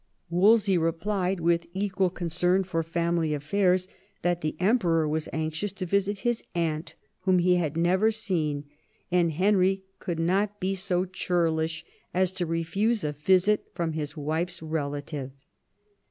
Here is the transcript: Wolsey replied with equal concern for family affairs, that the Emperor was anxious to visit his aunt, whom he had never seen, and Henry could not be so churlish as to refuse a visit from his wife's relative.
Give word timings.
Wolsey 0.31 0.79
replied 0.79 1.39
with 1.39 1.67
equal 1.75 2.09
concern 2.09 2.63
for 2.63 2.81
family 2.81 3.35
affairs, 3.35 3.87
that 4.23 4.41
the 4.41 4.55
Emperor 4.59 5.07
was 5.07 5.29
anxious 5.31 5.71
to 5.73 5.85
visit 5.85 6.17
his 6.25 6.43
aunt, 6.55 6.95
whom 7.19 7.37
he 7.37 7.57
had 7.57 7.77
never 7.77 8.09
seen, 8.09 8.63
and 9.11 9.31
Henry 9.33 9.83
could 9.99 10.17
not 10.17 10.59
be 10.59 10.73
so 10.73 11.05
churlish 11.05 11.85
as 12.15 12.31
to 12.31 12.47
refuse 12.47 13.03
a 13.03 13.11
visit 13.11 13.65
from 13.75 13.93
his 13.93 14.17
wife's 14.17 14.63
relative. 14.63 15.33